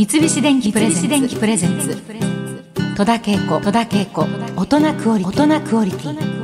[0.00, 0.88] 三菱電機プレ
[1.58, 1.94] ゼンツ。
[2.96, 3.60] 戸田恵子。
[3.60, 4.26] 戸田恵子。
[4.56, 5.42] 大人クオリティ。
[5.42, 6.40] 大人クオリティ。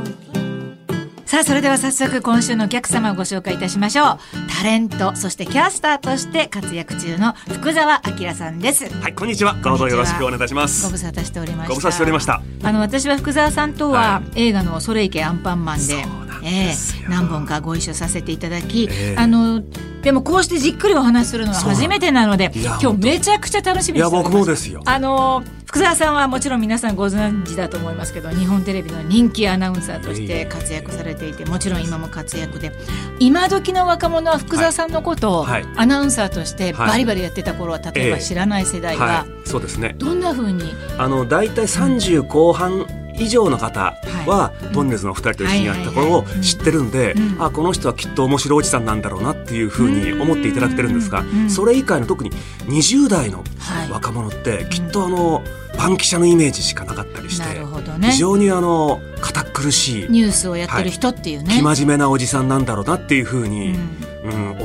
[1.24, 4.18] さあそれでは早速今週のお客様をご紹介いたしましょう。
[4.54, 8.90] タレントそしてキャスターとして活躍中の福澤明さんです。
[9.00, 9.54] はいこんにちは。
[9.54, 10.84] どうぞよろしくお願いいたします。
[10.84, 11.70] ご無沙汰しておりました。
[11.70, 12.42] ご無沙汰しておりました。
[12.62, 16.04] あの私は福澤さんとは、は映画のそれいけアンパンマンでで
[16.44, 16.74] え
[17.08, 19.16] 何本かご一緒させていただき、ええ。
[19.16, 19.62] あの
[20.06, 24.22] でもこうしてじっくりお話しするのは初めてなので今日めちゃくちゃ楽しみにしてます。
[24.22, 24.80] いや僕もですよ。
[24.86, 32.70] あの福澤さんはもちろん皆さんご存知だと思いますけど日本テレビの人気アナウンサーとして活躍されていてもちろん今も活躍で。
[33.18, 36.88] 今時の若者は福澤さんのことをアナウンサーとしてはい。
[36.90, 38.22] バリバリやってた頃は例えばええ。
[38.22, 39.48] 知らない世代ははい。
[39.48, 39.96] そうですね。
[39.98, 40.72] どんな風に？
[40.98, 42.86] あの大体30後半
[43.18, 43.94] 以上の方
[44.26, 44.74] は、い。
[44.74, 47.42] トンネルズの二人と一緒にやった頃を知ってるんで、うん。
[47.42, 51.50] あこの人はきっと面白いおじさんなんだろうなっていうふうに思っていただけてるんですが、うん。
[51.50, 52.30] それ以外の特に
[52.66, 53.90] 20代のはい。
[53.90, 55.42] 若者ってきっとあの
[55.76, 57.60] パン記者のイメージしかなかったりしなて、
[57.98, 58.10] ね。
[58.10, 64.15] 非常にあの堅苦しいニュースをやってる人っていうね、生真面目なおじさんなんだろうなっていうふうに、うんうん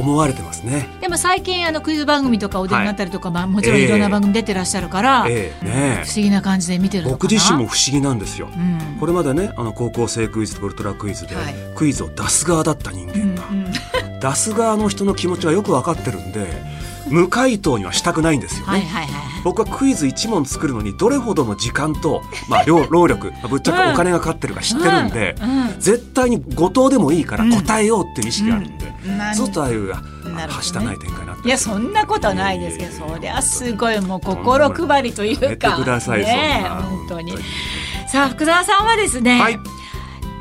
[0.02, 0.88] 思われてますね。
[1.00, 8.50] でも最近あのクイズ番組とかお出になったりとか、まあ、もちろんいろんな番組出てらっしゃるから、ええね不思議な感じで見てる僕自身も不思議なんですよ。
[8.54, 8.98] うん。
[9.00, 11.56] これまでねあの高校生クイズとウルトラクイズで、はい。
[11.76, 13.42] クイズを出す側だった人うん間
[14.22, 16.48] が、出す側の人の気持ちはよく分かってるんで
[17.10, 18.72] 無回答にはしたくないんですよね。
[18.74, 25.62] はいはいはい僕はクイズ1問作るのにどれほどの時間と、まあ、 労労力、まあぶっちゃけお金がかかってるか知ってるんで、うん。
[25.64, 25.76] うん。
[25.80, 28.91] 絶対に誤答でもいいから答えようっていう意識があるんで、
[29.36, 30.02] ずっとああいうは
[30.62, 35.78] したない展開になっていやそんなことはないですけどそりゃすごいもう心配りというか。
[35.78, 37.34] ね本当に。
[38.08, 39.60] さあ福澤さんはですね、はい。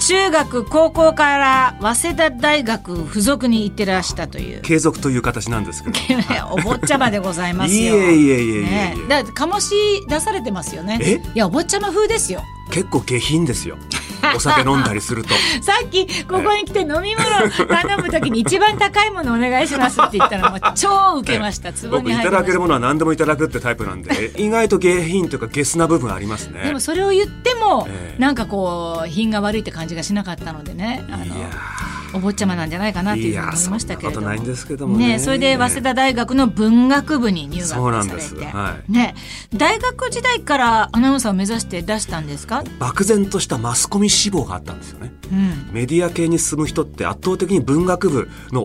[0.00, 4.62] 中学高校から早稲田大学附属に行ってらしたという。
[4.62, 5.98] 継続という形なんですけど。
[6.53, 7.78] お坊ちゃまでございますよ。
[7.78, 8.62] いえいえいえいえいえ。
[8.62, 9.75] ねだ醸し
[10.08, 10.98] 出されてますよね。
[11.03, 11.20] え？
[11.34, 12.42] いやお坊ちゃま風ですよ。
[12.70, 13.77] 結構下品ですよ
[14.34, 15.31] お酒飲んだりすると。
[15.62, 21.72] さっきここに来て飲み物頼むときに一番高いものお願いしますって言ったらもう超受けました。
[21.72, 26.62] 壺僕いたただけるものは何でもいただくってタイプなんで 意外と下品というかゲスな部分ありますね。
[26.64, 28.20] でもそれを言っても、ええ。
[28.20, 31.04] なんかこう品が悪いって感じがしなかったのでね。
[31.10, 31.34] あのいや
[32.12, 34.22] お坊ちゃまなんじゃないかなっていうふうに思いましたけれども。
[34.22, 35.19] ことないんですけどもね。
[35.19, 37.84] それで早稲田大学の文学部に入学されて。
[37.84, 38.34] そうなんです。
[38.37, 38.93] はい。
[38.93, 39.15] ね
[39.54, 45.12] 大学時代からアナウンサーを目指して出したんですか、漠然としたマスコミ志望があったんですよね。
[45.31, 48.65] うん、メディア系に進む人って圧倒的に文学部の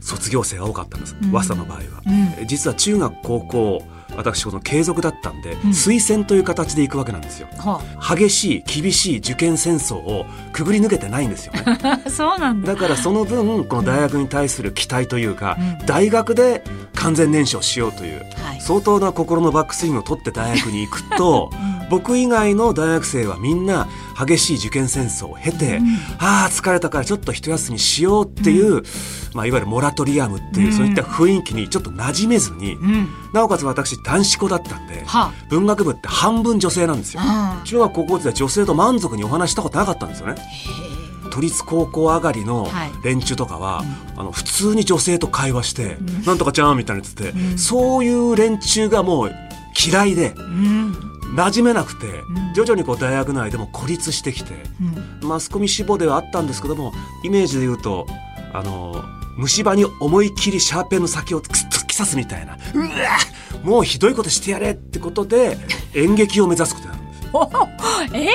[0.00, 1.30] 卒業生が多かったんです、うん。
[1.30, 2.12] 早稲田の場合は、うん。
[2.42, 3.82] え実は中学高校
[4.16, 5.70] 私この継続だったんで、うん。
[5.70, 7.48] 推薦という形で行くわけなんですよ。
[7.58, 7.80] は
[8.16, 11.64] 激しい厳しい受験戦争をくぐり抜けてないんですよね。
[11.82, 12.74] あ、 そうなんだ。
[12.74, 15.86] だからその分この大学に対する期待というか、うん。
[15.86, 16.62] 大学で
[16.94, 18.60] 完全燃焼しようというはい。
[18.60, 23.88] 相当な心のバックスイングを取って大学に行くと、 うん僕以外の大学生はみんな
[24.18, 25.86] 激しい受験戦争を経て、うん。
[26.18, 28.82] ああ疲れたからちょっと一休みしようっていう、
[29.34, 30.72] まあ、いわゆるモラトリアムっていう、うん。
[30.72, 33.08] そういった雰囲気にちょっと馴染めずに、うん。
[33.32, 37.20] なおかつ私男子校だったんでは文学部って半分女性なんですよ。
[37.22, 40.36] あ、中学高校時代女性と満足にお話ししたことなかったんですよね。
[41.30, 42.90] 都立高校上がりのはい。
[43.04, 43.84] 連中とかは、
[44.16, 47.58] あの普通に女性と会話して「なんとかちゃん」みたいな言ってて、うん。
[47.58, 49.32] そういう連中がもう
[49.86, 52.54] 嫌いでうん馴染めなくて、ん。
[52.54, 54.54] 徐々にこう大学内でも孤立してきて、
[55.22, 55.28] うん。
[55.28, 56.92] マスコミ志望ではあったんですけども
[57.22, 58.06] イメージで言うと
[58.52, 59.04] あの
[59.36, 62.88] 虫歯に思いっきりシャーペンの先を突き刺すみたいなうわ
[63.62, 65.58] もうひどいことしてやれってことで
[65.94, 66.95] 演劇を目指すこと
[68.12, 68.28] え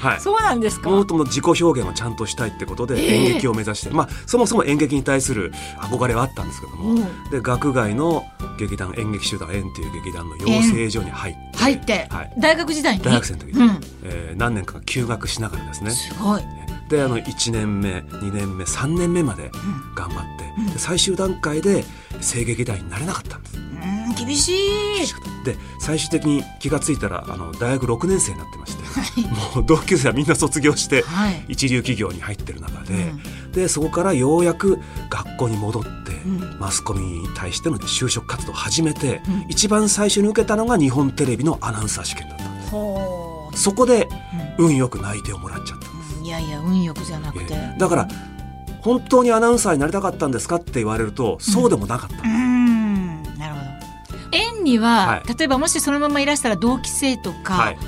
[0.00, 0.16] はい。
[0.18, 0.90] ー、そうなんですか？
[0.90, 7.30] もっとも自己表現をちゃんとしたいってことで演劇を目指して、まあそもそも演劇に対する憧れはあったんですけども、うん。
[7.30, 8.24] で学外の
[8.58, 12.32] 劇団演劇集団園という劇団の養成所に入って入って、はい。
[12.38, 13.02] 大学時代に？
[13.02, 13.80] 大学生の時に、うん。
[14.04, 15.90] えー何年か休学しながらですね。
[15.90, 16.42] すごい、
[16.90, 19.50] であの1年目2年目3年目まで
[19.94, 20.22] 頑張っ
[20.66, 21.84] て、で最終段階で
[22.20, 23.56] 声劇団になれなかったんです。
[23.56, 25.06] うん、厳しい
[25.44, 29.20] で最終的に気がついたらあの大学6年生になってまして、
[29.54, 31.44] もう同級生はみんな卒業して、はい。
[31.48, 33.52] 一流企業に入ってる中で、うん。
[33.52, 34.80] でそこからようやく
[35.10, 36.58] 学校に戻って、ん。
[36.58, 39.46] マスコミに対しての就職活動を始めて、うん。
[39.48, 42.70] 一番最初に受けたのが日本テレビのアナウンサー試験だったんです。
[42.70, 44.08] ほそこで
[44.58, 48.08] 運よく内定をもらっちゃったんです、ういやいや運よくじゃなくて、えーだから
[48.80, 52.43] 本当にアナウンサーになりたかったんですかって言われるとそうでもなかった、うん
[54.64, 55.38] には、はい。
[55.38, 57.78] 例えばもしそのままいらしたら同期生とか、はい。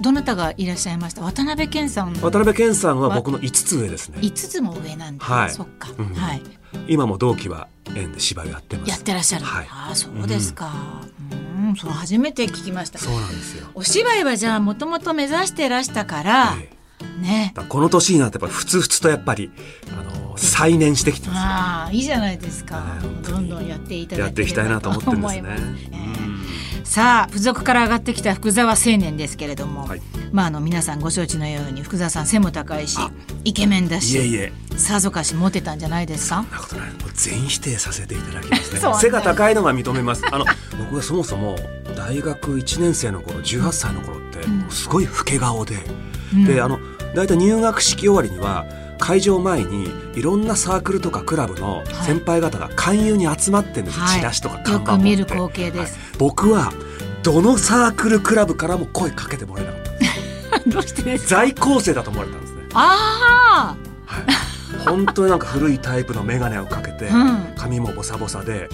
[0.00, 1.22] どなたがいらっしゃいました？
[1.22, 2.12] 渡辺謙さん。
[2.14, 4.18] 渡辺謙さんは僕の5つ上ですね。
[4.20, 5.50] 5つも上なんだ、はい。
[5.50, 6.42] そっか、うんはい。
[6.88, 8.90] 今も同期は園で芝居をやってます。
[8.90, 9.66] やってらっしゃる、はい。
[9.70, 10.72] ああそうですか、
[11.30, 12.98] うんうん、そう初めて聞きました。
[12.98, 13.68] そうなんですよ。
[13.74, 17.52] お芝居はじゃあもともと目指してらしたから、えね。
[17.54, 19.52] だからこの年になってやっぱふつふつとやっぱり
[19.92, 20.11] あの
[20.46, 21.42] 再燃してきてますよ。
[21.44, 22.82] ああいいじゃないですか。
[23.22, 25.38] どんどんやっていただやっていきたいなと思ってるんですね。
[25.40, 26.84] 思いますうん。
[26.84, 30.02] さあ付属から上がってきた福沢青年ですけれども、はい。
[30.32, 32.98] まああの皆さんご承知のように福沢さん背も高いし
[33.44, 34.52] イケメンだしいえいえ。
[34.76, 36.42] さぞかしモテたんじゃないですか？
[36.42, 36.90] そんなことない。
[36.90, 38.80] もう全否定させていただきますね。
[39.00, 40.22] 背が高いのは認めます。
[40.30, 40.44] あの
[40.78, 41.56] 僕がそもそも
[41.96, 44.70] 大学1年生の頃18歳の頃ってうん。
[44.70, 45.76] すごい老け顔で、
[46.34, 46.44] うん。
[46.44, 46.78] であの
[47.14, 48.64] 大体入学式終わりには
[49.02, 54.18] 会場前にいろんなサークルとかクラブの先輩方が勧誘に集まってるんですよ、はい。
[54.18, 55.02] チラシとかよ看板持って。
[55.02, 56.72] く見る光景です、僕は
[57.24, 59.90] どのサークルクラブからも声かけてもらえなかった。
[60.70, 61.36] どうしてですか？
[61.36, 62.62] 在校生だと思われたんですね。
[62.74, 63.74] あ
[64.06, 67.54] はい、本当になんか古いタイプの眼鏡をかけて、あうん。
[67.56, 68.68] 髪もボサボサで。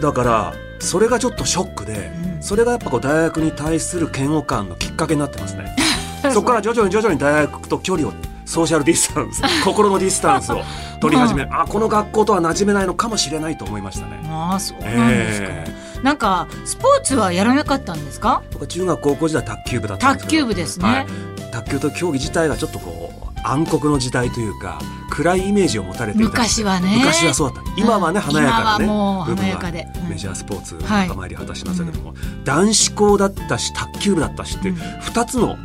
[0.00, 2.42] だからそれがちょっとショックで、うん。
[2.42, 5.76] それがやっぱこう大学に対する嫌悪感のきっかけになってますね。
[6.32, 8.12] そこから徐々に徐々に大学と距離を
[8.44, 10.62] ソーシャルディスタンス 心のディスタンスを
[11.00, 14.20] 取り始め、 あこの学校とは馴染めないのかもしれないと思いましたね。
[14.28, 18.42] ああそうなんですか、えなんかスポーツはやらなかったんですか？
[18.52, 20.86] 僕は中学高校時代卓球部だった卓球部ですね。
[20.88, 21.06] はい、
[21.52, 24.78] 卓球と競技自体がちょっとこう暗黒の時代というか
[25.10, 26.28] 暗いイメージを持たれていた。
[26.28, 26.96] 昔はね。
[26.98, 27.70] 昔はそうだった。
[27.76, 29.88] 今はね華やかなね今はもう部分華やかで。
[30.02, 30.10] うん。
[30.10, 31.08] メジャースポーツはい。
[31.08, 32.14] 仲間入り果たしましたけども、
[32.44, 34.76] 男子校だったし卓球部だったしってうん。
[34.76, 35.56] 2つの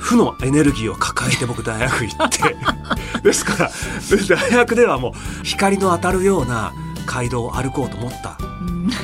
[0.00, 2.56] 負のエネルギーを抱えて僕大学行って。
[3.22, 3.70] ですから
[4.36, 5.12] 大学ではもう
[5.44, 6.72] 光の当たるような
[7.06, 8.36] 街道を歩こうと思った。
[8.40, 8.88] うん。
[8.88, 8.94] で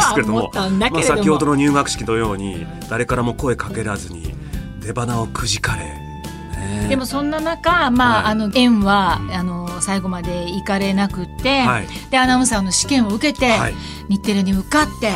[0.00, 0.50] す けれど思も。
[0.54, 4.34] まあ、先ほどの入学式のように誰からも声かけらずに
[4.80, 6.86] 出花をくじかれ、ね。
[6.88, 8.32] でもそんな中、まあ、はい。
[8.32, 11.88] あの縁は、うんあの最後まで行かれなくって、はい。
[12.10, 13.74] でアナウンサーの試験を受けて、はい。
[14.08, 15.12] 日テレに受かって、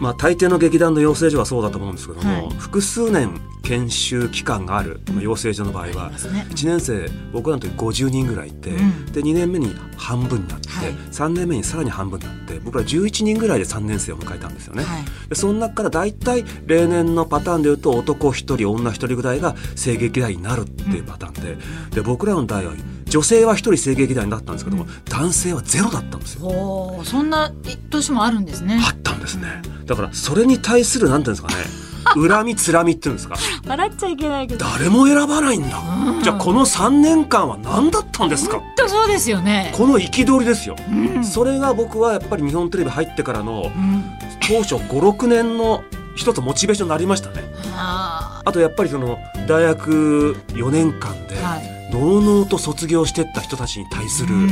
[0.00, 2.54] まあ、大抵の劇団の養成所はそうだと思うんですけども、はい。
[2.56, 6.46] 複数年研修期間がある、まあ養成所の場合はありますね。
[6.48, 9.06] 1年生僕らの時50人ぐらいいて、うん。
[9.12, 10.92] で2年目に半分になって、はい。
[11.12, 14.84] 3年目にさらに半分になって僕ら11人ぐらいで3年生を迎えたんですよね。
[14.84, 15.04] はい。
[15.28, 21.58] でその中から大体例年のパターンでいうと男1人女1人ぐらいが声劇団になるっていうパターンで,、
[21.94, 22.72] で僕らの代は
[23.10, 27.02] 女性は1人声劇団になったんですけども、男性はゼロだったんですよ。
[27.04, 28.80] そんなえ年もあるんですね。
[28.82, 29.60] あったんですね。
[29.84, 31.90] だからそれに対するなんていうんですかね。
[32.28, 33.36] 恨みつらみっていうんですか。
[33.66, 34.64] 笑っちゃいけないけど。
[34.64, 36.22] 誰も選ばないんだ、うん。
[36.22, 38.58] じゃあこの3年間は何だったんですか。
[38.58, 41.24] 本当そうですよね、この憤りですよ、うん。
[41.24, 44.04] それが僕はやっぱり日本テレビ入ってからのうん。
[44.40, 45.82] 当初56年の
[46.20, 47.42] 一つモチベーションになりましたね。
[47.74, 49.18] ああとやっぱりその
[49.48, 51.92] 大学4年間でーはい。
[51.92, 54.50] のうのうと卒業してった人たちに対するうん。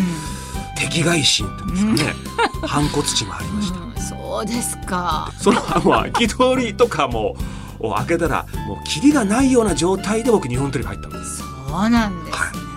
[0.76, 2.16] 敵外心っていうんですかね、
[2.62, 5.32] 反骨心がありました、うんそうですか。
[5.38, 7.36] そのまあ憤りとかも
[7.80, 11.38] を開けたらもうキリがないような状態で僕日本テレビ入ったんです。
[11.38, 11.44] そ
[11.86, 12.68] うなんですね、はい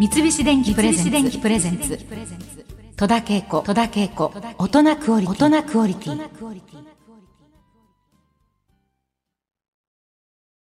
[0.00, 1.98] 三菱電機プレゼンツ。
[2.96, 3.60] 戸田恵子。
[3.60, 4.32] 戸田恵子。
[4.58, 5.46] 大人クオリティ。
[5.46, 6.18] 大人クオリティ